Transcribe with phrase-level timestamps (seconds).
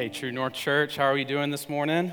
[0.00, 2.12] Hey, True North Church, how are we doing this morning?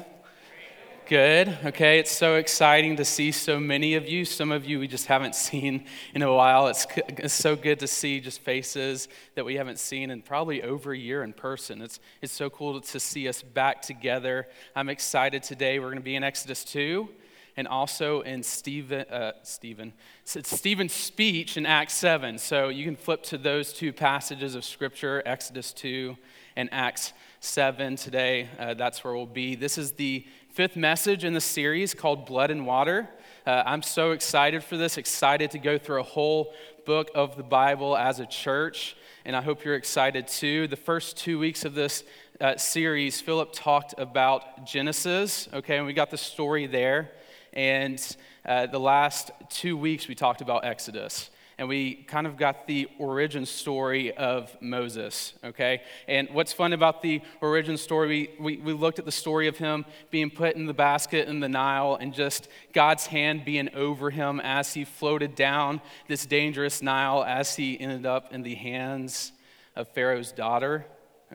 [1.05, 1.57] Good.
[1.63, 4.25] Okay, it's so exciting to see so many of you.
[4.25, 6.67] Some of you we just haven't seen in a while.
[6.67, 10.91] It's, it's so good to see just faces that we haven't seen in probably over
[10.91, 11.81] a year in person.
[11.81, 14.49] It's, it's so cool to see us back together.
[14.75, 15.79] I'm excited today.
[15.79, 17.07] We're going to be in Exodus 2
[17.55, 19.93] and also in Stephen, uh, Stephen,
[20.25, 22.37] Stephen's speech in Acts 7.
[22.37, 26.17] So you can flip to those two passages of Scripture, Exodus 2
[26.57, 27.13] and Acts
[27.47, 28.49] 7 today.
[28.59, 29.55] Uh, that's where we'll be.
[29.55, 33.07] This is the fifth message in the series called Blood and Water.
[33.45, 36.53] Uh, I'm so excited for this, excited to go through a whole
[36.85, 40.67] book of the Bible as a church, and I hope you're excited too.
[40.67, 42.03] The first two weeks of this
[42.41, 47.11] uh, series, Philip talked about Genesis, okay, and we got the story there.
[47.53, 52.67] And uh, the last two weeks, we talked about Exodus and we kind of got
[52.67, 55.81] the origin story of Moses, okay?
[56.07, 59.57] And what's fun about the origin story, we, we, we, looked at the story of
[59.57, 64.11] him being put in the basket in the Nile and just God's hand being over
[64.11, 69.31] him as he floated down this dangerous Nile as he ended up in the hands
[69.75, 70.85] of Pharaoh's daughter.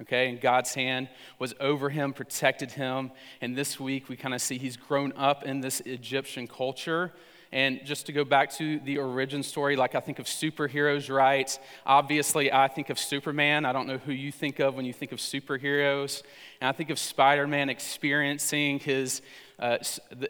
[0.02, 3.10] Okay, and God's hand was over him, protected him.
[3.42, 7.12] And this week we kind of see he's grown up in this Egyptian culture
[7.52, 11.58] and just to go back to the origin story, like I think of superheroes, right?
[11.84, 13.66] Obviously, I think of Superman.
[13.66, 16.22] I don't know who you think of when you think of superheroes.
[16.60, 19.20] And I think of Spider Man experiencing his,
[19.58, 19.78] uh,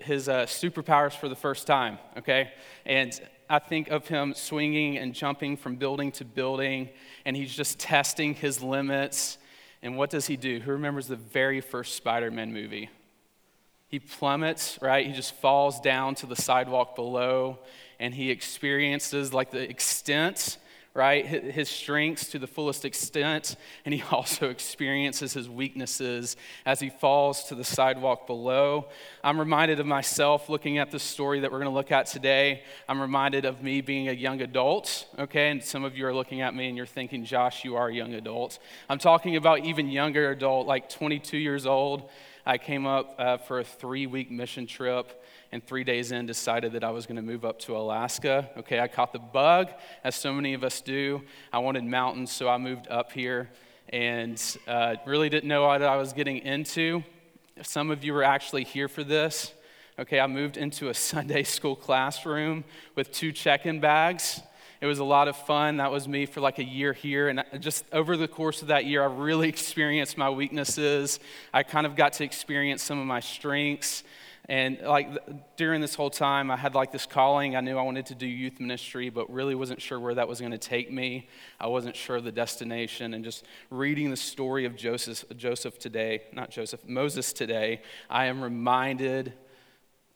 [0.01, 2.51] his uh, superpowers for the first time, okay?
[2.84, 6.89] And I think of him swinging and jumping from building to building,
[7.25, 9.39] and he's just testing his limits.
[9.81, 10.59] And what does he do?
[10.59, 12.91] Who remembers the very first Spider Man movie?
[13.93, 15.07] He plummets, right?
[15.07, 17.59] He just falls down to the sidewalk below
[18.01, 20.57] and he experiences like the extent,
[20.95, 21.27] right?
[21.27, 23.55] His strengths to the fullest extent.
[23.85, 28.89] And he also experiences his weaknesses as he falls to the sidewalk below.
[29.23, 32.63] I'm reminded of myself looking at the story that we're going to look at today.
[32.89, 35.51] I'm reminded of me being a young adult, okay?
[35.51, 37.95] And some of you are looking at me and you're thinking, Josh, you are a
[37.95, 38.59] young adult.
[38.89, 42.09] I'm talking about even younger adult, like 22 years old.
[42.45, 45.23] I came up uh, for a three week mission trip,
[45.53, 48.51] and three days in, decided that I was going to move up to Alaska.
[48.57, 49.69] Okay, I caught the bug,
[50.03, 51.23] as so many of us do.
[51.53, 53.48] I wanted mountains, so I moved up here
[53.91, 57.05] and uh, really didn't know what I was getting into.
[57.63, 59.53] Some of you were actually here for this.
[59.98, 62.64] Okay, I moved into a Sunday school classroom
[62.97, 64.41] with two check in bags.
[64.83, 65.77] It was a lot of fun.
[65.77, 67.29] That was me for like a year here.
[67.29, 71.20] And just over the course of that year, I really experienced my weaknesses.
[71.55, 74.03] I kind of got to experience some of my strengths.
[74.48, 77.55] And like during this whole time, I had like this calling.
[77.55, 80.41] I knew I wanted to do youth ministry, but really wasn't sure where that was
[80.41, 81.29] going to take me.
[81.61, 83.15] I wasn't sure of the destination.
[83.15, 88.42] And just reading the story of Joseph, Joseph today, not Joseph, Moses today, I am
[88.42, 89.33] reminded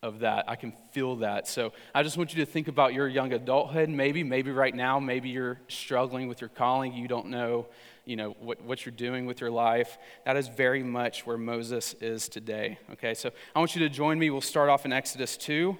[0.06, 0.48] of that.
[0.48, 1.48] I can feel that.
[1.48, 3.88] So I just want you to think about your young adulthood.
[3.88, 6.94] Maybe, maybe right now, maybe you're struggling with your calling.
[6.94, 7.66] You don't know,
[8.04, 9.98] you know, what, what you're doing with your life.
[10.24, 12.78] That is very much where Moses is today.
[12.92, 14.30] Okay, so I want you to join me.
[14.30, 15.76] We'll start off in Exodus 2,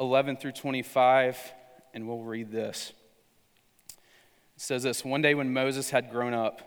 [0.00, 1.38] 11 through 25,
[1.92, 2.94] and we'll read this.
[4.56, 6.62] It says this One day when Moses had grown up,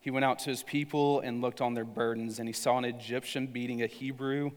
[0.00, 2.84] he went out to his people and looked on their burdens, and he saw an
[2.84, 4.50] Egyptian beating a Hebrew,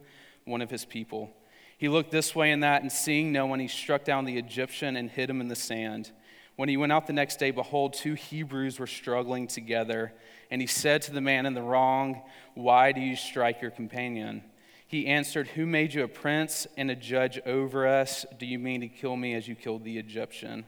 [0.46, 1.32] one of his people.
[1.78, 4.96] He looked this way and that, and seeing no one, he struck down the Egyptian
[4.96, 6.12] and hid him in the sand.
[6.56, 10.14] When he went out the next day, behold, two Hebrews were struggling together.
[10.50, 12.22] And he said to the man in the wrong,
[12.54, 14.44] Why do you strike your companion?
[14.88, 18.26] He answered, Who made you a prince and a judge over us?
[18.40, 20.64] Do you mean to kill me as you killed the Egyptian?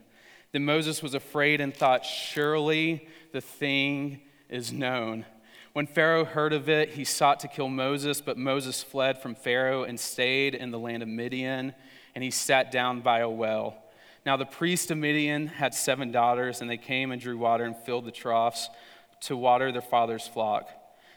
[0.51, 5.25] Then Moses was afraid and thought, Surely the thing is known.
[5.73, 9.83] When Pharaoh heard of it, he sought to kill Moses, but Moses fled from Pharaoh
[9.83, 11.73] and stayed in the land of Midian,
[12.15, 13.77] and he sat down by a well.
[14.25, 17.75] Now the priest of Midian had seven daughters, and they came and drew water and
[17.75, 18.69] filled the troughs
[19.21, 20.69] to water their father's flock.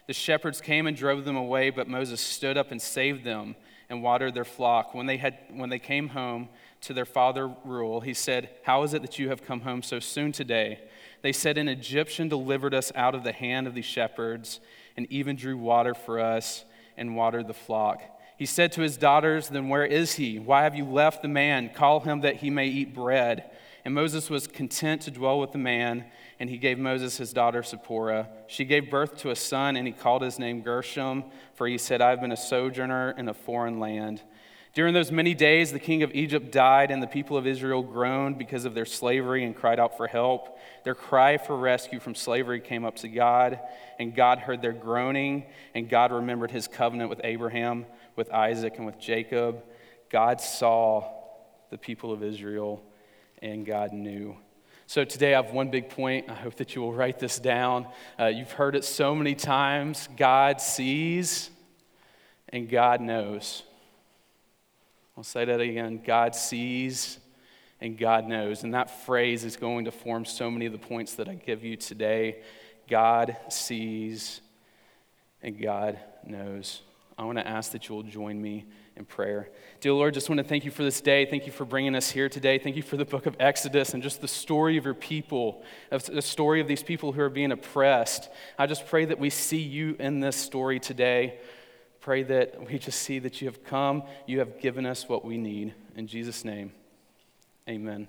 [0.06, 3.56] The shepherds came and drove them away, but Moses stood up and saved them
[3.88, 4.94] and watered their flock.
[4.94, 6.48] When they, had, when they came home
[6.82, 9.98] to their father Reuel, he said, How is it that you have come home so
[10.00, 10.80] soon today?
[11.22, 14.60] They said, An Egyptian delivered us out of the hand of these shepherds,
[14.96, 16.64] and even drew water for us
[16.96, 18.02] and watered the flock.
[18.36, 20.38] He said to his daughters, Then where is he?
[20.38, 21.70] Why have you left the man?
[21.74, 23.50] Call him that he may eat bread.
[23.84, 26.04] And Moses was content to dwell with the man,
[26.38, 28.28] and he gave Moses his daughter Zipporah.
[28.46, 31.24] She gave birth to a son, and he called his name Gershom,
[31.54, 34.22] for he said, I have been a sojourner in a foreign land.
[34.72, 38.38] During those many days, the king of Egypt died, and the people of Israel groaned
[38.38, 40.58] because of their slavery and cried out for help.
[40.84, 43.58] Their cry for rescue from slavery came up to God,
[43.98, 47.84] and God heard their groaning, and God remembered his covenant with Abraham,
[48.14, 49.64] with Isaac, and with Jacob.
[50.08, 51.04] God saw
[51.70, 52.80] the people of Israel,
[53.42, 54.36] and God knew.
[54.86, 56.30] So today I have one big point.
[56.30, 57.88] I hope that you will write this down.
[58.18, 61.50] Uh, you've heard it so many times God sees,
[62.50, 63.64] and God knows.
[65.20, 67.18] I'll say that again God sees
[67.78, 68.62] and God knows.
[68.64, 71.62] And that phrase is going to form so many of the points that I give
[71.62, 72.38] you today.
[72.88, 74.40] God sees
[75.42, 76.80] and God knows.
[77.18, 78.64] I want to ask that you will join me
[78.96, 79.50] in prayer.
[79.82, 81.26] Dear Lord, just want to thank you for this day.
[81.26, 82.58] Thank you for bringing us here today.
[82.58, 86.22] Thank you for the book of Exodus and just the story of your people, the
[86.22, 88.30] story of these people who are being oppressed.
[88.58, 91.40] I just pray that we see you in this story today.
[92.00, 95.36] Pray that we just see that you have come, you have given us what we
[95.36, 95.74] need.
[95.96, 96.72] In Jesus' name,
[97.68, 98.08] amen.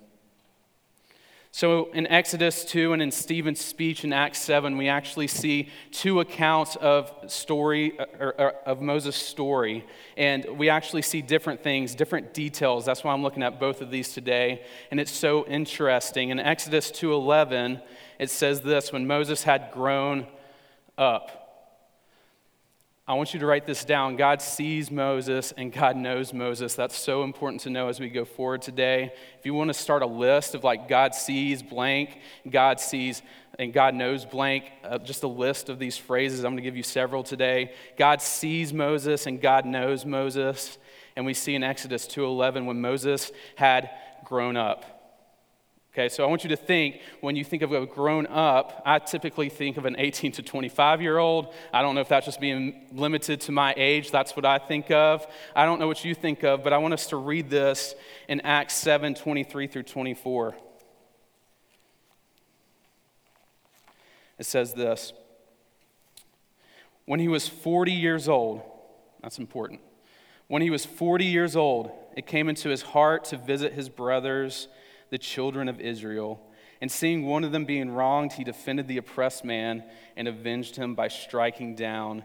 [1.54, 6.22] So in Exodus 2 and in Stephen's speech in Acts 7, we actually see two
[6.22, 9.86] accounts of story uh, or, or, of Moses' story,
[10.16, 12.86] and we actually see different things, different details.
[12.86, 16.30] That's why I'm looking at both of these today, and it's so interesting.
[16.30, 17.82] In Exodus 2:11,
[18.18, 20.28] it says this: When Moses had grown
[20.98, 21.41] up.
[23.12, 24.16] I want you to write this down.
[24.16, 26.75] God sees Moses and God knows Moses.
[26.75, 29.12] That's so important to know as we go forward today.
[29.38, 32.18] If you want to start a list of like God sees blank,
[32.50, 33.22] God sees
[33.60, 36.46] and God knows blank, uh, just a list of these phrases.
[36.46, 37.74] I'm going to give you several today.
[37.98, 40.78] God sees Moses and God knows Moses.
[41.18, 43.90] And we see in Exodus 2:11 when Moses had
[44.24, 44.86] grown up.
[45.94, 49.00] Okay, so I want you to think when you think of a grown up, I
[49.00, 51.54] typically think of an 18 to 25 year old.
[51.74, 54.10] I don't know if that's just being limited to my age.
[54.10, 55.28] That's what I think of.
[55.54, 57.94] I don't know what you think of, but I want us to read this
[58.30, 60.56] in Acts 7 23 through 24.
[64.40, 65.12] It says this
[67.04, 68.62] When he was 40 years old,
[69.22, 69.82] that's important.
[70.48, 74.70] When he was 40 years old, it came into his heart to visit his brothers
[75.12, 76.42] the children of Israel.
[76.81, 79.84] And seeing one of them being wronged, he defended the oppressed man
[80.18, 82.24] and avenged him by striking down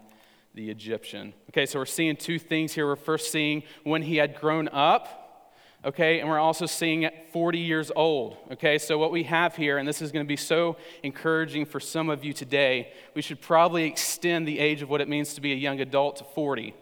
[0.54, 1.34] the Egyptian.
[1.50, 2.86] Okay, so we're seeing two things here.
[2.86, 5.52] We're first seeing when he had grown up,
[5.84, 8.78] okay, and we're also seeing at 40 years old, okay.
[8.78, 12.08] So what we have here, and this is going to be so encouraging for some
[12.08, 15.52] of you today, we should probably extend the age of what it means to be
[15.52, 16.74] a young adult to 40.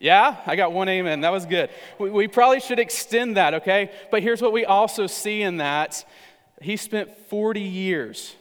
[0.00, 1.22] Yeah, I got one amen.
[1.22, 1.70] That was good.
[1.98, 3.90] We, we, probably should extend that, okay?
[4.10, 6.04] But here's what we also see in that
[6.60, 8.36] he spent 40 years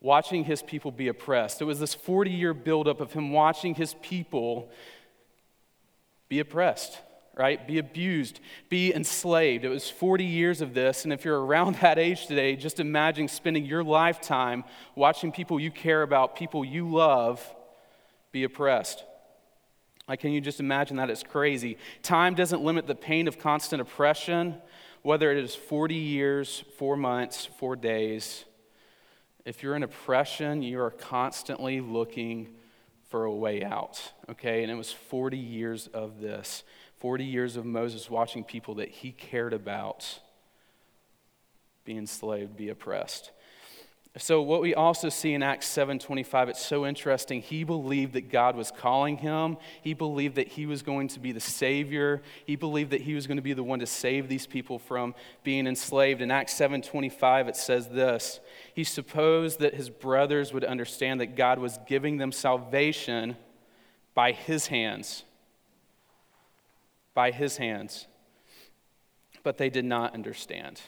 [0.00, 1.60] watching his people be oppressed.
[1.60, 4.70] It was this 40 year buildup of him watching his people
[6.28, 6.98] be oppressed,
[7.34, 7.66] right?
[7.66, 9.64] Be abused, be enslaved.
[9.64, 11.04] It was 40 years of this.
[11.04, 15.70] And if you're around that age today, just imagine spending your lifetime watching people you
[15.70, 17.42] care about, people you love,
[18.32, 19.04] be oppressed.
[20.08, 21.10] Like, can you just imagine that?
[21.10, 21.76] It's crazy.
[22.02, 24.54] Time doesn't limit the pain of constant oppression,
[25.02, 28.44] whether it is 40 years, four months, four days.
[29.44, 32.48] If you're in oppression, you are constantly looking
[33.10, 34.62] for a way out, okay?
[34.62, 36.64] And it was 40 years of this
[36.98, 40.18] 40 years of Moses watching people that he cared about
[41.84, 43.30] be enslaved, be oppressed.
[44.16, 47.42] So what we also see in Acts 7:25 it's so interesting.
[47.42, 49.58] He believed that God was calling him.
[49.82, 52.22] He believed that he was going to be the savior.
[52.44, 55.14] He believed that he was going to be the one to save these people from
[55.44, 56.20] being enslaved.
[56.20, 58.40] In Acts 7:25 it says this.
[58.74, 63.36] He supposed that his brothers would understand that God was giving them salvation
[64.14, 65.24] by his hands.
[67.14, 68.06] By his hands.
[69.42, 70.80] But they did not understand.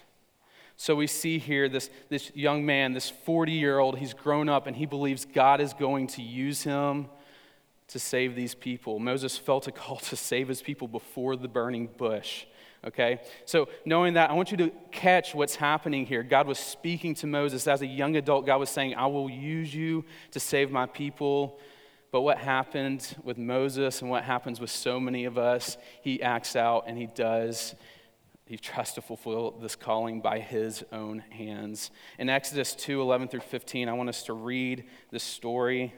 [0.80, 4.66] So we see here this, this young man, this 40 year old, he's grown up
[4.66, 7.08] and he believes God is going to use him
[7.88, 8.99] to save these people.
[8.99, 12.46] Moses felt a call to save his people before the burning bush.
[12.82, 13.20] Okay?
[13.44, 16.22] So, knowing that, I want you to catch what's happening here.
[16.22, 18.46] God was speaking to Moses as a young adult.
[18.46, 21.58] God was saying, I will use you to save my people.
[22.10, 26.56] But what happened with Moses and what happens with so many of us, he acts
[26.56, 27.75] out and he does
[28.50, 31.92] he tries to fulfill this calling by his own hands.
[32.19, 35.95] In Exodus 2 11 through 15, I want us to read this story.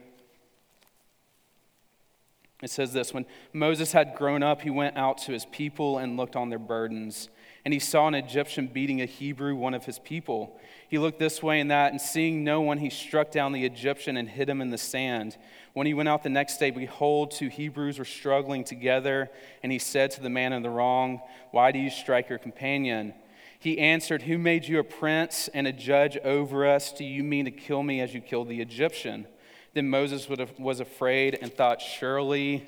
[2.63, 6.19] It says this When Moses had grown up, he went out to his people and
[6.19, 7.31] looked on their burdens.
[7.65, 10.59] And he saw an Egyptian beating a Hebrew, one of his people.
[10.89, 14.17] He looked this way and that, and seeing no one, he struck down the Egyptian
[14.17, 15.37] and hid him in the sand.
[15.73, 19.31] When he went out the next day, behold, two Hebrews were struggling together,
[19.63, 21.21] and he said to the man in the wrong,
[21.53, 23.15] Why do you strike your companion?
[23.61, 26.93] He answered, Who made you a prince and a judge over us?
[26.93, 29.29] Do you mean to kill me as you killed the Egyptian?
[29.73, 30.29] Then Moses
[30.59, 32.67] was afraid and thought, Surely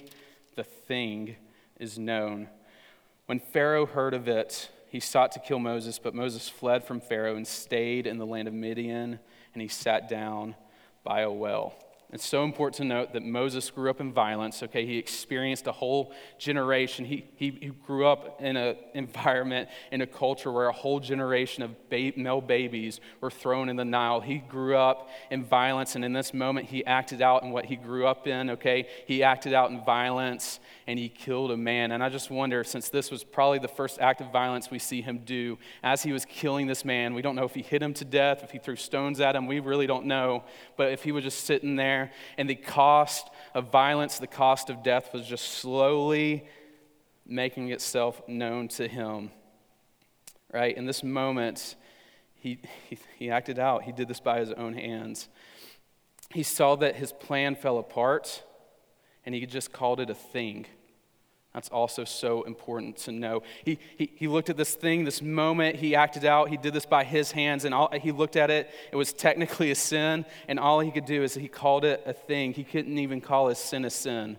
[0.55, 1.35] the thing
[1.81, 2.49] is known.
[3.27, 7.35] When Pharaoh heard of it, he sought to kill Moses, but Moses fled from Pharaoh
[7.35, 9.19] and stayed in the land of Midian,
[9.53, 10.55] and he sat down
[11.03, 11.75] by a well.
[12.13, 14.87] It's so important to note that Moses grew up in violence, okay?
[14.87, 17.05] He experienced a whole generation.
[17.05, 21.65] He, he, he grew up in an environment, in a culture where a whole generation
[21.65, 24.21] of ba- male babies were thrown in the Nile.
[24.21, 27.75] He grew up in violence, and in this moment, he acted out in what he
[27.75, 28.87] grew up in, okay?
[29.09, 31.93] He acted out in violence and he killed a man.
[31.93, 35.01] And I just wonder, since this was probably the first act of violence we see
[35.01, 37.95] him do, as he was killing this man, we don't know if he hit him
[37.95, 40.45] to death, if he threw stones at him, we really don't know.
[40.77, 44.83] But if he was just sitting there, and the cost of violence, the cost of
[44.83, 46.45] death was just slowly
[47.27, 49.31] making itself known to him.
[50.53, 50.77] Right?
[50.77, 51.77] In this moment,
[52.35, 52.59] he,
[52.91, 53.85] he, he acted out.
[53.85, 55.29] He did this by his own hands.
[56.31, 58.43] He saw that his plan fell apart
[59.27, 60.67] and he just called it a thing.
[61.55, 63.45] That's also so important to know.
[63.65, 66.85] He, he, he looked at this thing, this moment, he acted out, he did this
[66.85, 68.71] by his hands, and all, he looked at it.
[68.91, 72.13] It was technically a sin, and all he could do is he called it a
[72.13, 72.53] thing.
[72.53, 74.37] He couldn't even call his sin a sin,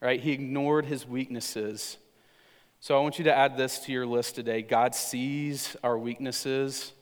[0.00, 0.20] right?
[0.20, 1.96] He ignored his weaknesses.
[2.78, 6.92] So I want you to add this to your list today God sees our weaknesses,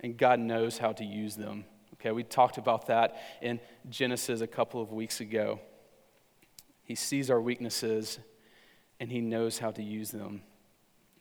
[0.00, 1.66] and God knows how to use them.
[1.94, 5.60] Okay, we talked about that in Genesis a couple of weeks ago.
[6.84, 8.18] He sees our weaknesses
[9.00, 10.42] and He knows how to use them.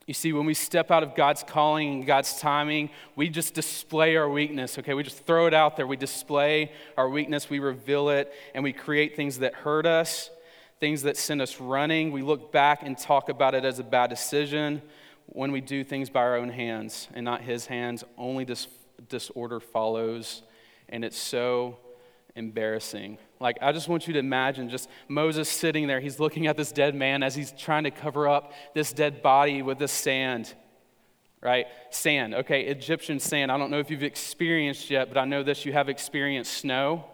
[0.08, 4.15] You see, when we step out of God's calling and God's timing, we just display
[4.15, 4.94] our weakness, okay?
[4.94, 5.86] We just throw it out there.
[5.86, 10.32] We display our weakness, we reveal it, and we create things that hurt us,
[10.80, 12.12] things that send us running.
[12.12, 14.82] We look back and talk about it as a bad decision
[15.27, 18.03] when we do things by our own hands and not His hands.
[18.18, 18.68] Only dis-
[19.08, 20.41] disorder follows,
[20.89, 21.77] and it's so
[22.36, 23.18] embarrassing.
[23.41, 26.00] Like, I just want you to imagine just Moses sitting there.
[26.00, 29.63] He's looking at this dead man as he's trying to cover up this dead body
[29.63, 30.53] with this sand,
[31.41, 31.65] right?
[31.89, 33.51] Sand, okay, Egyptian sand.
[33.51, 37.05] I don't know if you've experienced yet, but I know this you have experienced snow,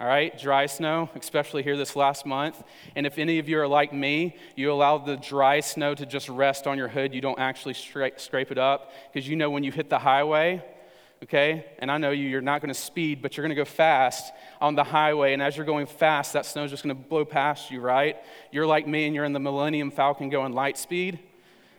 [0.00, 0.38] all right?
[0.38, 2.62] Dry snow, especially here this last month.
[2.96, 6.30] And if any of you are like me, you allow the dry snow to just
[6.30, 7.14] rest on your hood.
[7.14, 10.64] You don't actually scrape it up because you know when you hit the highway,
[11.22, 11.66] okay?
[11.78, 14.32] And I know you, you're not going to speed, but you're going to go fast
[14.60, 15.32] on the highway.
[15.32, 18.16] And as you're going fast, that snow's just going to blow past you, right?
[18.52, 21.18] You're like me and you're in the Millennium Falcon going light speed.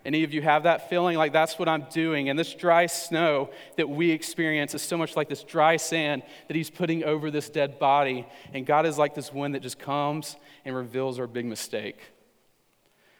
[0.06, 1.18] Any of you have that feeling?
[1.18, 2.30] Like that's what I'm doing.
[2.30, 6.56] And this dry snow that we experience is so much like this dry sand that
[6.56, 8.26] He's putting over this dead body.
[8.54, 12.00] And God is like this wind that just comes and reveals our big mistake.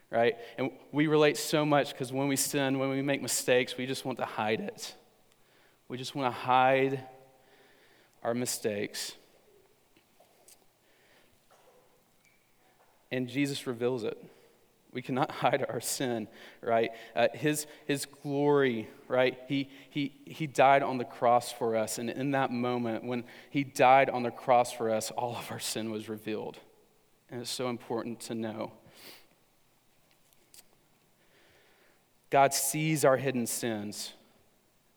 [0.10, 0.38] Right?
[0.58, 4.06] And we relate so much because when we sin, when we make mistakes, we just
[4.06, 4.96] want to hide it.
[5.90, 7.04] We just want to hide
[8.24, 9.14] our mistakes.
[13.12, 14.24] And Jesus reveals it.
[14.94, 16.28] We cannot hide our sin,
[16.62, 16.92] right?
[17.16, 19.40] Uh, his, his glory, right?
[19.48, 21.98] He, he, he died on the cross for us.
[21.98, 25.60] And in that moment, when he died on the cross for us, all of our
[25.60, 26.60] sin was revealed.
[27.32, 28.74] And it's so important to know.
[32.30, 34.14] God sees our hidden sins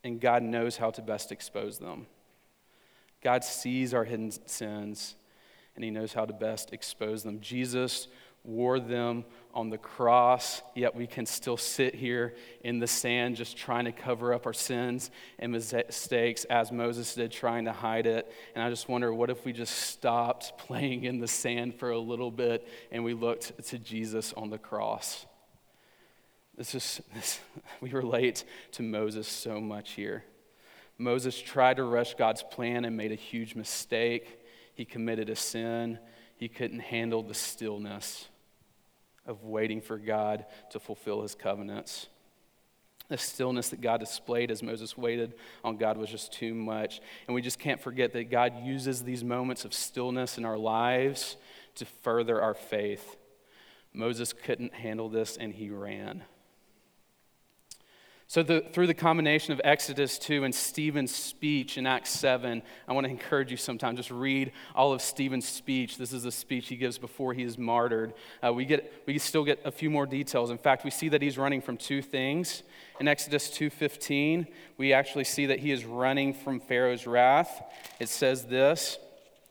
[0.04, 2.06] and God knows how to best expose them.
[3.22, 5.14] God sees our hidden sins,
[5.74, 7.40] and He knows how to best expose them.
[7.40, 8.08] Jesus
[8.44, 13.56] wore them on the cross, yet we can still sit here in the sand just
[13.56, 18.32] trying to cover up our sins and mistakes as Moses did, trying to hide it.
[18.54, 21.98] And I just wonder what if we just stopped playing in the sand for a
[21.98, 25.26] little bit and we looked to Jesus on the cross?
[26.56, 27.40] This is, this,
[27.80, 30.24] we relate to Moses so much here.
[30.98, 34.40] Moses tried to rush God's plan and made a huge mistake.
[34.74, 35.98] He committed a sin.
[36.36, 38.28] He couldn't handle the stillness
[39.26, 42.08] of waiting for God to fulfill his covenants.
[43.08, 47.00] The stillness that God displayed as Moses waited on God was just too much.
[47.26, 51.36] And we just can't forget that God uses these moments of stillness in our lives
[51.76, 53.16] to further our faith.
[53.92, 56.22] Moses couldn't handle this and he ran.
[58.32, 62.92] So, the, through the combination of Exodus 2 and Stephen's speech in Acts 7, I
[62.94, 63.94] want to encourage you sometime.
[63.94, 65.98] Just read all of Stephen's speech.
[65.98, 68.14] This is the speech he gives before he is martyred.
[68.42, 70.50] Uh, we, get, we still get a few more details.
[70.50, 72.62] In fact, we see that he's running from two things.
[72.98, 74.46] In Exodus 2.15,
[74.78, 77.62] we actually see that he is running from Pharaoh's wrath.
[78.00, 78.96] It says this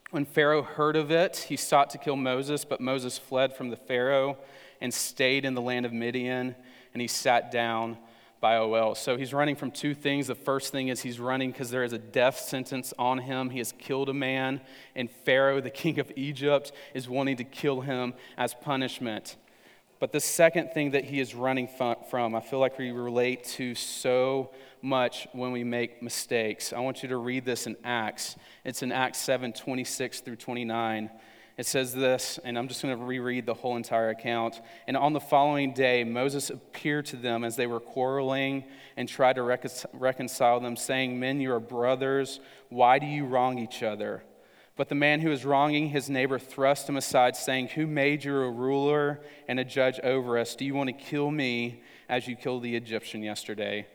[0.09, 3.77] When Pharaoh heard of it, he sought to kill Moses, but Moses fled from the
[3.77, 4.39] Pharaoh
[4.81, 6.55] and stayed in the land of Midian,
[6.95, 7.99] and he sat down
[8.41, 8.93] a.
[8.95, 10.27] So he's running from two things.
[10.27, 13.49] The first thing is he's running because there is a death sentence on him.
[13.49, 14.61] He has killed a man,
[14.95, 19.37] and Pharaoh, the king of Egypt, is wanting to kill him as punishment.
[19.99, 21.67] But the second thing that he is running
[22.09, 24.49] from, I feel like we relate to so
[24.81, 26.73] much when we make mistakes.
[26.73, 28.35] I want you to read this in Acts.
[28.65, 31.11] It's in Acts 7 26 through 29.
[31.61, 34.59] It says this, and I'm just going to reread the whole entire account.
[34.87, 38.63] And on the following day, Moses appeared to them as they were quarreling
[38.97, 39.43] and tried to
[39.93, 42.39] reconcile them, saying, Men, you are brothers.
[42.69, 44.23] Why do you wrong each other?
[44.75, 48.37] But the man who was wronging his neighbor thrust him aside, saying, Who made you
[48.37, 50.55] a ruler and a judge over us?
[50.55, 53.85] Do you want to kill me as you killed the Egyptian yesterday?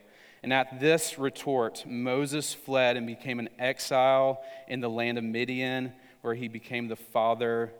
[0.41, 5.91] And at this retort, Moses fled and became an exile in the land of Midian
[6.27, 7.71] where he became the father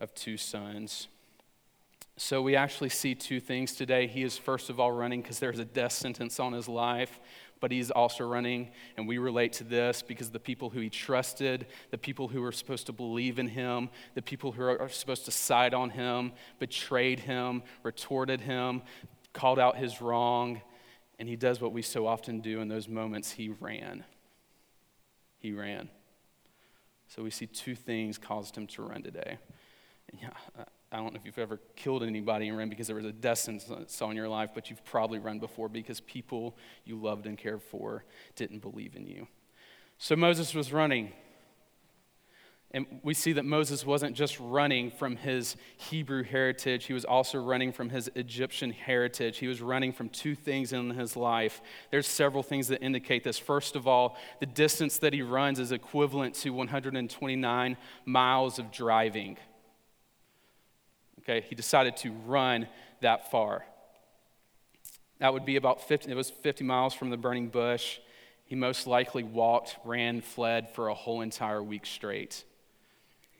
[0.00, 1.08] of two sons.
[2.16, 4.06] So we actually see two things today.
[4.06, 7.18] He is, first of all, running because there's a death sentence on his life,
[7.58, 11.66] but he's also running, and we relate to this because the people who he trusted,
[11.90, 15.32] the people who were supposed to believe in him, the people who are supposed to
[15.32, 18.82] side on him, betrayed him, retorted him,
[19.32, 20.62] called out his wrong,
[21.18, 23.32] and he does what we so often do in those moments.
[23.32, 24.04] He ran.
[25.38, 25.88] He ran.
[27.08, 29.38] So we see two things caused him to run today.
[30.20, 30.30] Yeah,
[30.92, 33.38] I don't know if you've ever killed anybody and ran because there was a death
[33.38, 37.62] sentence on your life, but you've probably run before because people you loved and cared
[37.62, 38.04] for
[38.36, 39.26] didn't believe in you.
[39.98, 41.12] So Moses was running.
[42.72, 47.38] And we see that Moses wasn't just running from his Hebrew heritage, he was also
[47.38, 49.38] running from his Egyptian heritage.
[49.38, 51.62] He was running from two things in his life.
[51.90, 53.38] There's several things that indicate this.
[53.38, 59.38] First of all, the distance that he runs is equivalent to 129 miles of driving.
[61.20, 62.68] Okay, he decided to run
[63.00, 63.64] that far.
[65.18, 67.98] That would be about 50, it was 50 miles from the burning bush.
[68.44, 72.44] He most likely walked, ran, fled for a whole entire week straight.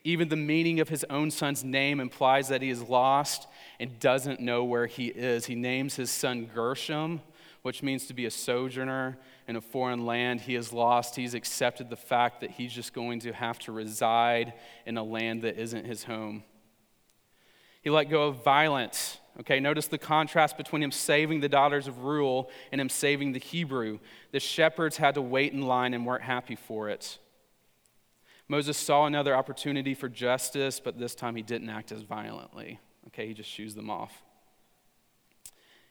[0.07, 3.49] Even the meaning of his own son's name implies that he is lost
[3.81, 5.47] and doesn't know where he is.
[5.47, 7.21] He names his son Gershom,
[7.63, 10.43] which means to be a sojourner in a foreign land.
[10.43, 11.17] He is lost.
[11.17, 14.53] He's accepted the fact that he's just going to have to reside
[14.87, 16.45] in a land that isn't his home.
[17.83, 19.19] He let go of violence.
[19.41, 23.41] Okay, notice the contrast between him saving the daughters of Reuel and him saving the
[23.41, 23.99] Hebrew.
[24.31, 27.19] The shepherds had to wait in line and weren't happy for it.
[28.49, 32.79] Moses saw another opportunity for justice, but this time he didn't act as violently.
[33.09, 34.23] Okay, he just shoos them off.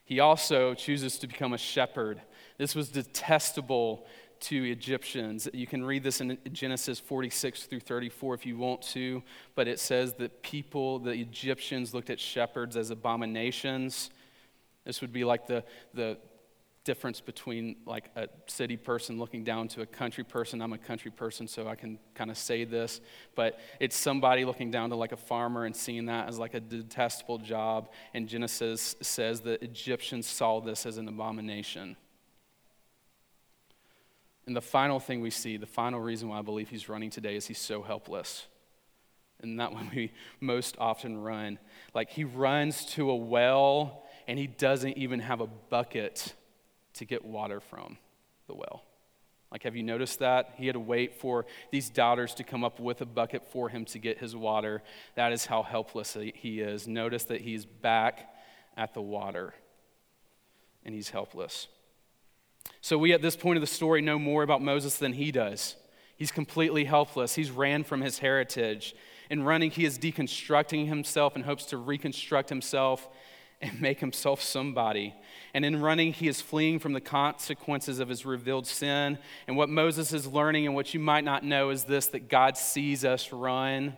[0.06, 2.22] He also chooses to become a shepherd.
[2.58, 4.06] This was detestable
[4.42, 5.48] to Egyptians.
[5.54, 9.24] You can read this in Genesis 46 through 34 if you want to,
[9.56, 14.12] but it says that people, the Egyptians, looked at shepherds as abominations.
[14.86, 15.64] This would be like the,
[15.94, 16.18] the
[16.86, 20.62] difference between like a city person looking down to a country person.
[20.62, 23.02] I'm a country person, so I can kind of say this,
[23.36, 26.60] but it's somebody looking down to like a farmer and seeing that as like a
[26.60, 27.90] detestable job.
[28.14, 31.98] And Genesis says the Egyptians saw this as an abomination.
[34.46, 37.36] And the final thing we see, the final reason why I believe he's running today
[37.36, 38.46] is he's so helpless.
[39.42, 41.58] And that when we most often run.
[41.96, 46.36] Like he runs to a well and he doesn't even have a bucket
[46.96, 47.98] to get water from
[48.48, 48.84] the well.
[49.52, 50.54] Like, have you noticed that?
[50.58, 53.86] He had to wait for these doubters to come up with a bucket for him
[53.86, 54.82] to get his water.
[55.16, 56.88] That is how helpless he is.
[56.88, 58.34] Notice that he's back
[58.76, 59.54] at the water
[60.84, 61.68] and he's helpless.
[62.82, 65.76] So, we at this point of the story know more about Moses than he does.
[66.18, 67.36] He's completely helpless.
[67.36, 68.96] He's ran from his heritage.
[69.30, 73.08] In running, he is deconstructing himself and hopes to reconstruct himself
[73.62, 75.14] and make himself somebody.
[75.56, 79.18] And in running, he is fleeing from the consequences of his revealed sin.
[79.48, 82.58] And what Moses is learning, and what you might not know, is this that God
[82.58, 83.96] sees us run,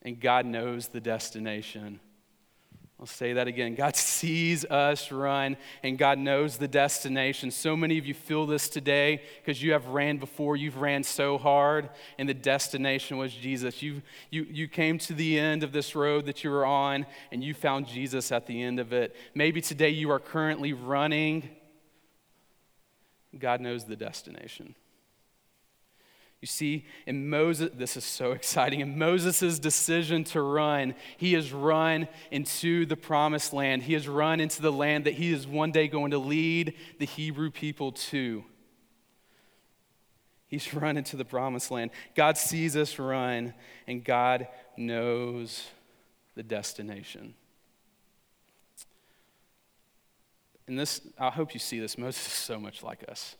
[0.00, 2.00] and God knows the destination.
[3.00, 3.74] I'll say that again.
[3.74, 7.50] God sees us run and God knows the destination.
[7.50, 10.54] So many of you feel this today because you have ran before.
[10.54, 13.82] You've ran so hard and the destination was Jesus.
[13.82, 17.42] You, you, you came to the end of this road that you were on and
[17.42, 19.16] you found Jesus at the end of it.
[19.34, 21.48] Maybe today you are currently running
[23.38, 24.74] God knows the destination.
[26.40, 28.80] You see, in Moses, this is so exciting.
[28.80, 33.82] In Moses' decision to run, he has run into the promised land.
[33.82, 37.06] He has run into the land that he is one day going to lead the
[37.06, 38.44] Hebrew people to.
[40.46, 41.90] He's run into the promised land.
[42.14, 43.54] God sees us run,
[43.86, 45.68] and God knows
[46.34, 47.34] the destination.
[50.66, 51.98] And this, I hope you see this.
[51.98, 53.34] Moses is so much like us.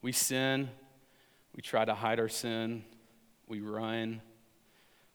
[0.00, 0.70] We sin,
[1.58, 2.84] we try to hide our sin,
[3.48, 4.22] we run.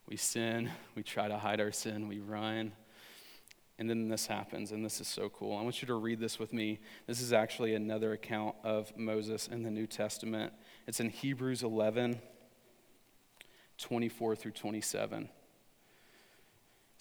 [0.09, 2.73] We sin, we try to hide our sin, we run.
[3.79, 5.57] And then this happens, and this is so cool.
[5.57, 6.81] I want you to read this with me.
[7.07, 10.51] This is actually another account of Moses in the New Testament.
[10.85, 12.19] It's in Hebrews 11,
[13.77, 15.29] 24 through 27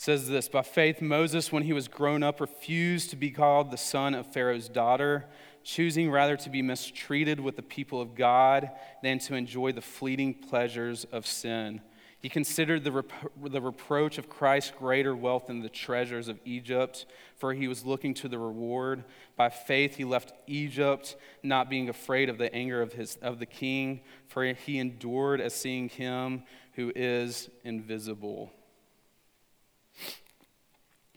[0.02, 3.76] says this By faith, Moses, when he was grown up, refused to be called the
[3.76, 5.26] son of Pharaoh's daughter,
[5.64, 8.70] choosing rather to be mistreated with the people of God
[9.02, 11.80] than to enjoy the fleeting pleasures of sin.
[12.22, 13.02] He considered the,
[13.42, 18.14] the reproach of Christ greater wealth than the treasures of Egypt, for he was looking
[18.14, 19.02] to the reward.
[19.34, 23.46] By faith, he left Egypt, not being afraid of the anger of, his, of the
[23.46, 26.44] king, for he endured as seeing him
[26.74, 28.52] who is invisible.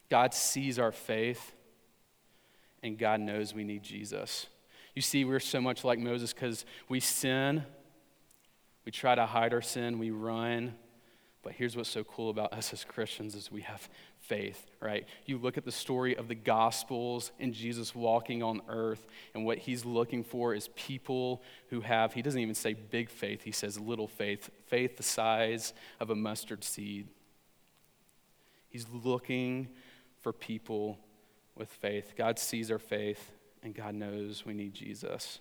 [0.10, 1.54] God sees our faith,
[2.86, 4.48] and God knows we need Jesus.
[4.93, 7.63] You see, we're so much like Moses because we sin,
[8.86, 10.76] we try to hide our sin, we run.
[11.43, 13.88] But here's what's so cool about us as Christians is we have
[14.19, 15.06] faith, right?
[15.26, 19.60] You look at the story of the Gospels and Jesus walking on earth, and what
[19.60, 23.80] he's looking for is people who have, he doesn't even say big faith, he says
[23.80, 27.08] little faith, faith the size of a mustard seed.
[28.69, 29.67] He's looking
[30.21, 30.98] for people
[31.58, 32.13] with faith.
[32.18, 33.32] God sees our faith,
[33.63, 35.39] and God knows we need Jesus.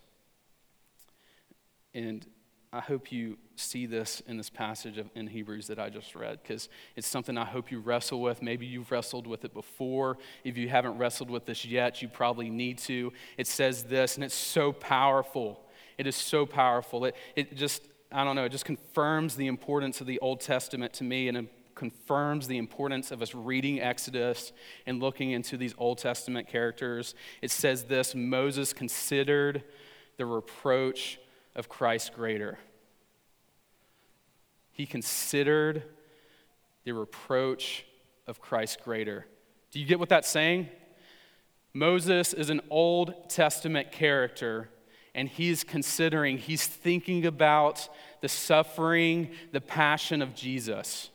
[1.93, 2.27] And
[2.73, 6.41] I hope you see this in this passage of, in Hebrews that I just read
[6.43, 8.43] because it's something I hope you wrestle with.
[8.43, 10.19] Maybe you've wrestled with it before.
[10.43, 13.13] If you haven't wrestled with this yet, you probably need to.
[13.39, 15.61] It says this, and it's so powerful.
[15.99, 17.05] It is so powerful.
[17.05, 20.93] It, it just, I don't know, it just confirms the importance of the Old Testament
[20.95, 24.53] to me and confirms the importance of us reading Exodus
[24.87, 27.15] and looking into these Old Testament characters.
[27.43, 29.63] It says this Moses considered
[30.17, 31.19] the reproach
[31.55, 32.59] of Christ greater.
[34.73, 35.85] He considered
[36.85, 37.85] the reproach
[38.27, 39.27] of Christ greater.
[39.71, 40.69] Do you get what that's saying?
[41.73, 44.69] Moses is an Old Testament character,
[45.15, 47.89] and he's considering, he's thinking about
[48.21, 51.11] the suffering, the passion of Jesus.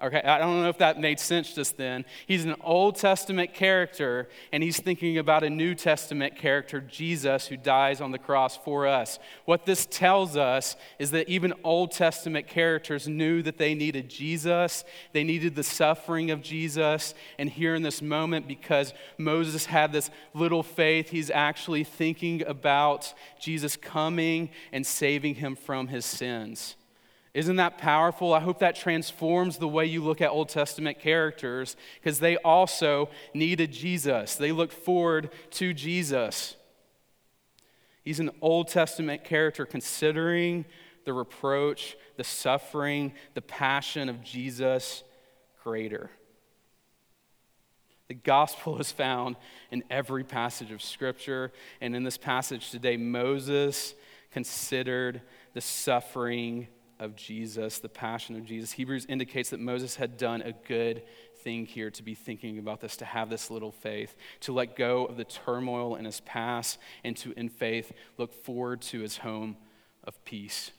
[0.00, 2.04] Okay, I don't know if that made sense just then.
[2.28, 7.56] He's an Old Testament character, and he's thinking about a New Testament character, Jesus, who
[7.56, 9.18] dies on the cross for us.
[9.44, 14.84] What this tells us is that even Old Testament characters knew that they needed Jesus,
[15.12, 17.12] they needed the suffering of Jesus.
[17.36, 23.12] And here in this moment, because Moses had this little faith, he's actually thinking about
[23.40, 26.76] Jesus coming and saving him from his sins.
[27.38, 28.34] Isn't that powerful?
[28.34, 33.10] I hope that transforms the way you look at Old Testament characters because they also
[33.32, 34.34] needed Jesus.
[34.34, 36.56] They looked forward to Jesus.
[38.02, 40.64] He's an Old Testament character considering
[41.04, 45.04] the reproach, the suffering, the passion of Jesus
[45.62, 46.10] greater.
[48.08, 49.36] The gospel is found
[49.70, 51.52] in every passage of Scripture.
[51.80, 53.94] And in this passage today, Moses
[54.32, 55.22] considered
[55.54, 56.66] the suffering
[57.00, 58.72] of Jesus, the passion of Jesus.
[58.72, 61.02] Hebrews indicates that Moses had done a good
[61.42, 65.06] thing here to be thinking about this, to have this little faith, to let go
[65.06, 69.56] of the turmoil in his past, and to, in faith, look forward to his home
[70.04, 70.72] of peace.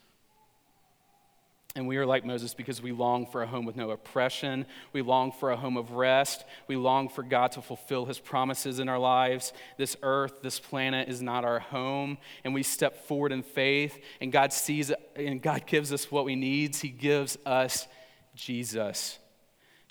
[1.76, 4.66] And we are like Moses because we long for a home with no oppression.
[4.92, 6.44] We long for a home of rest.
[6.68, 9.54] We long for God to fulfill his promises in our lives.
[9.78, 12.18] This earth, this planet is not our home.
[12.44, 16.36] And we step forward in faith, and God sees and God gives us what we
[16.36, 16.76] need.
[16.76, 17.88] He gives us
[18.36, 19.20] Jesus.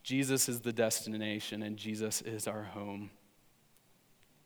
[0.03, 3.11] Jesus is the destination, and Jesus is our home.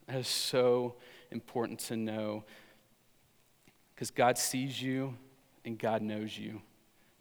[0.07, 0.97] That is so
[1.31, 2.45] important to know
[3.95, 5.17] because God sees you
[5.65, 6.61] and God knows you.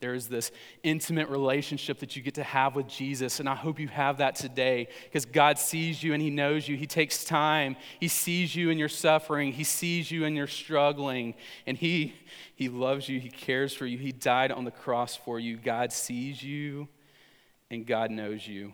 [0.01, 3.79] There is this intimate relationship that you get to have with Jesus, and I hope
[3.79, 6.75] you have that today because God sees you and He knows you.
[6.75, 7.77] He takes time.
[7.99, 11.35] He sees you in your suffering, He sees you in your struggling,
[11.67, 12.15] and He,
[12.55, 13.19] he loves you.
[13.19, 13.99] He cares for you.
[13.99, 15.55] He died on the cross for you.
[15.55, 16.87] God sees you
[17.69, 18.73] and God knows you.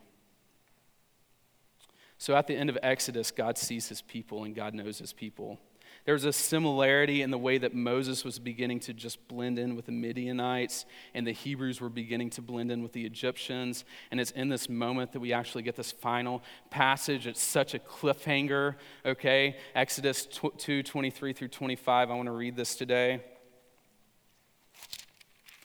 [2.18, 5.60] So at the end of Exodus, God sees His people and God knows His people.
[6.08, 9.88] There's a similarity in the way that Moses was beginning to just blend in with
[9.88, 13.84] the Midianites and the Hebrews were beginning to blend in with the Egyptians.
[14.10, 17.28] And it's in this moment that we actually get this final passage.
[17.28, 19.58] It's such a cliffhanger, okay?
[19.76, 22.10] Exodus 2 23 through 25.
[22.10, 23.22] I want to read this today.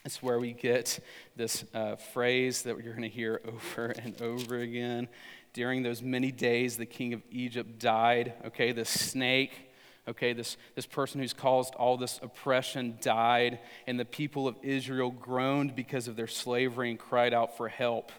[0.04, 0.98] It's where we get
[1.36, 5.06] this uh, phrase that you're going to hear over and over again.
[5.52, 8.32] During those many days, the king of Egypt died.
[8.46, 9.68] Okay, the snake
[10.08, 15.10] Okay, this, this person who's caused all this oppression died, and the people of Israel
[15.10, 18.10] groaned because of their slavery and cried out for help.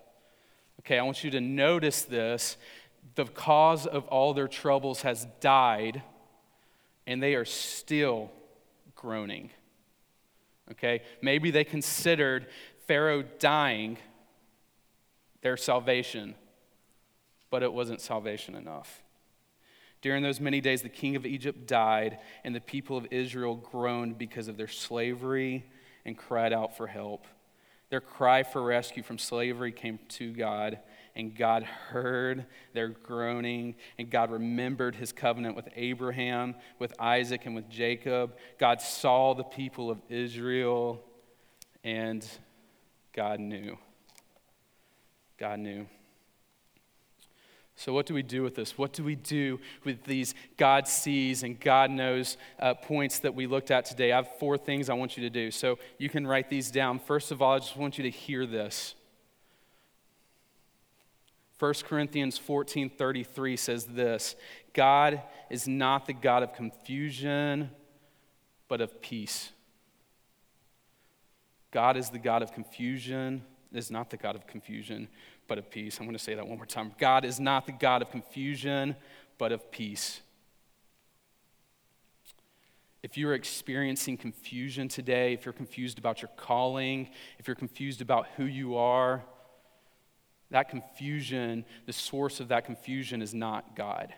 [0.80, 2.58] Okay, I want you to notice this.
[3.16, 6.02] The cause of all their troubles has died,
[7.06, 8.32] and they are still
[8.96, 9.50] groaning.
[10.72, 12.48] Okay, maybe they considered
[12.88, 13.98] Pharaoh dying
[15.42, 16.36] their salvation,
[17.50, 19.04] but it wasn't salvation enough.
[20.04, 24.18] During those many days, the king of Egypt died, and the people of Israel groaned
[24.18, 25.66] because of their slavery
[26.04, 27.26] and cried out for help.
[27.90, 30.80] Their cry for rescue from slavery came to God,
[31.16, 37.56] and God heard their groaning, and God remembered his covenant with Abraham, with Isaac, and
[37.56, 38.36] with Jacob.
[38.60, 41.02] God saw the people of Israel,
[41.82, 42.28] and
[43.14, 43.78] God knew.
[45.38, 45.88] God knew.
[47.76, 48.78] So, what do we do with this?
[48.78, 53.48] What do we do with these God sees and God knows uh, points that we
[53.48, 54.12] looked at today?
[54.12, 55.50] I have four things I want you to do.
[55.50, 57.00] So, you can write these down.
[57.00, 58.96] First of all, I just want you to hear this.
[61.60, 64.36] 1 Corinthians 14 33 says this
[64.74, 67.70] God is not the God of confusion,
[68.68, 69.52] but of peace.
[71.72, 75.08] God is the God of confusion, is not the God of confusion,
[75.48, 75.98] but of peace.
[76.00, 76.94] I'm going to say that one more time.
[77.00, 78.96] God is not the God of confusion,
[79.38, 80.22] but of peace.
[83.02, 88.28] If you're experiencing confusion today, if you're confused about your calling, if you're confused about
[88.38, 89.24] who you are,
[90.52, 94.14] that confusion, the source of that confusion is not God.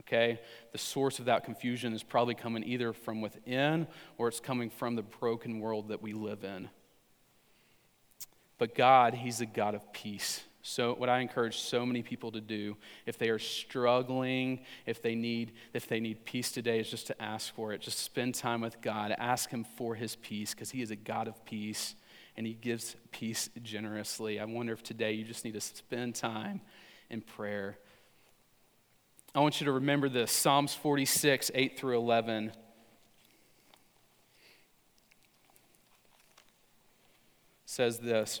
[0.00, 0.40] Okay?
[0.72, 3.86] The source of that confusion is probably coming either from within
[4.18, 6.70] or it's coming from the broken world that we live in.
[8.60, 10.44] But God, He's a God of peace.
[10.60, 15.14] So, what I encourage so many people to do, if they are struggling, if they
[15.14, 17.80] need, if they need peace today, is just to ask for it.
[17.80, 19.14] Just spend time with God.
[19.16, 21.94] Ask Him for His peace because He is a God of peace
[22.36, 24.38] and He gives peace generously.
[24.38, 26.60] I wonder if today you just need to spend time
[27.08, 27.78] in prayer.
[29.34, 32.52] I want you to remember this Psalms 46, 8 through 11.
[37.70, 38.40] says this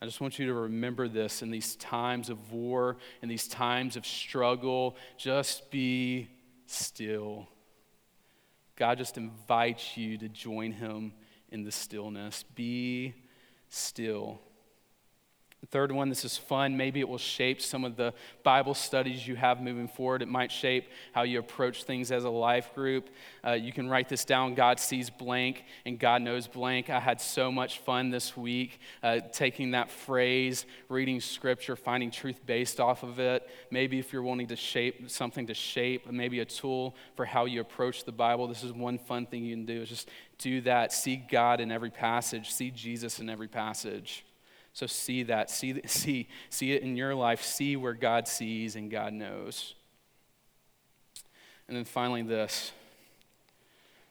[0.00, 3.96] I just want you to remember this in these times of war, in these times
[3.96, 4.96] of struggle.
[5.16, 6.28] Just be
[6.66, 7.48] still.
[8.76, 11.14] God just invites you to join him
[11.48, 12.44] in the stillness.
[12.54, 13.14] Be
[13.68, 14.40] still.
[15.66, 16.76] Third one, this is fun.
[16.76, 20.22] Maybe it will shape some of the Bible studies you have moving forward.
[20.22, 23.10] It might shape how you approach things as a life group.
[23.44, 26.90] Uh, you can write this down God sees blank and God knows blank.
[26.90, 32.40] I had so much fun this week uh, taking that phrase, reading scripture, finding truth
[32.46, 33.50] based off of it.
[33.70, 37.60] Maybe if you're wanting to shape something to shape, maybe a tool for how you
[37.60, 40.92] approach the Bible, this is one fun thing you can do is just do that.
[40.92, 44.24] See God in every passage, see Jesus in every passage.
[44.78, 48.88] So see that, see, see, see it in your life, see where God sees and
[48.88, 49.74] God knows.
[51.66, 52.70] And then finally, this.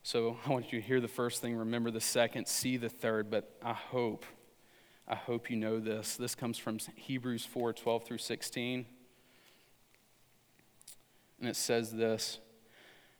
[0.03, 3.31] So I want you to hear the first thing, remember the second, see the third,
[3.31, 4.25] but I hope,
[5.07, 6.17] I hope you know this.
[6.17, 8.85] This comes from Hebrews 4 12 through 16.
[11.39, 12.39] And it says this.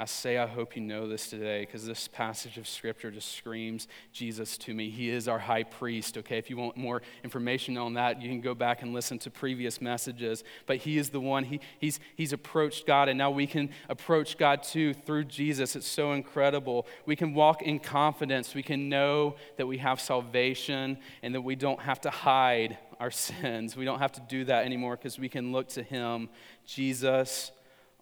[0.00, 3.86] I say, I hope you know this today because this passage of scripture just screams
[4.14, 4.88] Jesus to me.
[4.88, 6.38] He is our high priest, okay?
[6.38, 9.78] If you want more information on that, you can go back and listen to previous
[9.82, 10.42] messages.
[10.64, 14.38] But he is the one, he, he's, he's approached God, and now we can approach
[14.38, 15.76] God too through Jesus.
[15.76, 16.86] It's so incredible.
[17.04, 18.54] We can walk in confidence.
[18.54, 23.10] We can know that we have salvation and that we don't have to hide our
[23.10, 23.76] sins.
[23.76, 26.30] We don't have to do that anymore because we can look to him,
[26.64, 27.52] Jesus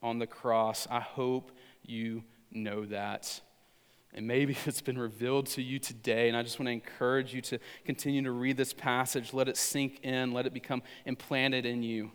[0.02, 0.86] on the cross.
[0.90, 1.50] I hope
[1.88, 3.40] you know that.
[4.14, 7.40] And maybe it's been revealed to you today, and I just want to encourage you
[7.42, 9.32] to continue to read this passage.
[9.32, 12.10] Let it sink in, let it become implanted in you.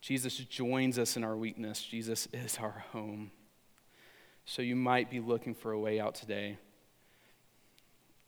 [0.00, 1.82] Jesus joins us in our weakness.
[1.82, 3.30] Jesus is our home.
[4.44, 6.58] So you might be looking for a way out today.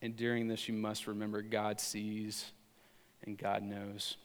[0.00, 2.46] And during this, you must remember God sees
[3.26, 4.16] and God knows.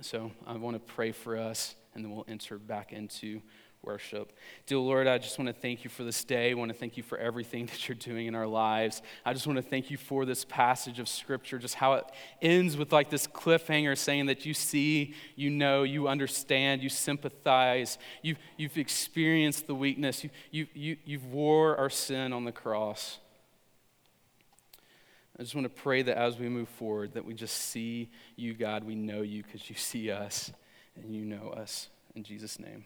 [0.00, 3.42] So I want to pray for us, and then we'll enter back into
[3.82, 4.32] worship.
[4.66, 6.50] Dear Lord, I just want to thank you for this day.
[6.50, 9.02] I want to thank you for everything that you're doing in our lives.
[9.24, 12.04] I just want to thank you for this passage of Scripture, just how it
[12.40, 17.98] ends with like this cliffhanger saying that you see, you know, you understand, you sympathize,
[18.22, 23.18] you've, you've experienced the weakness, you, you, you, you've wore our sin on the cross.
[25.38, 28.54] I just want to pray that as we move forward, that we just see you,
[28.54, 28.82] God.
[28.82, 30.52] We know you because you see us
[30.96, 31.88] and you know us.
[32.16, 32.84] In Jesus' name.